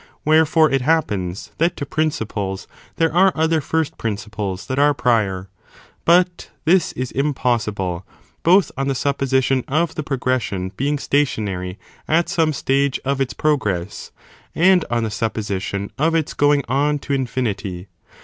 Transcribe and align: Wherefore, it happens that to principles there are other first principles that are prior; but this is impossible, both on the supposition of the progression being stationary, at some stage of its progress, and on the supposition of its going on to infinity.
Wherefore, 0.25 0.71
it 0.71 0.81
happens 0.81 1.51
that 1.59 1.77
to 1.77 1.85
principles 1.85 2.65
there 2.95 3.13
are 3.13 3.31
other 3.35 3.61
first 3.61 3.99
principles 3.99 4.65
that 4.65 4.79
are 4.79 4.95
prior; 4.95 5.47
but 6.05 6.49
this 6.65 6.91
is 6.93 7.11
impossible, 7.11 8.03
both 8.41 8.71
on 8.75 8.87
the 8.87 8.95
supposition 8.95 9.63
of 9.67 9.93
the 9.93 10.01
progression 10.01 10.69
being 10.75 10.97
stationary, 10.97 11.77
at 12.07 12.29
some 12.29 12.51
stage 12.51 12.99
of 13.05 13.21
its 13.21 13.35
progress, 13.35 14.11
and 14.55 14.85
on 14.89 15.03
the 15.03 15.11
supposition 15.11 15.91
of 15.99 16.15
its 16.15 16.33
going 16.33 16.63
on 16.67 16.97
to 16.97 17.13
infinity. 17.13 17.87